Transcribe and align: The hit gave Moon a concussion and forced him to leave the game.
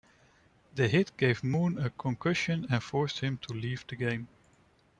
The 0.73 0.87
hit 0.87 1.11
gave 1.15 1.43
Moon 1.43 1.77
a 1.77 1.91
concussion 1.91 2.65
and 2.71 2.81
forced 2.81 3.19
him 3.19 3.37
to 3.43 3.53
leave 3.53 3.85
the 3.87 3.95
game. 3.97 4.29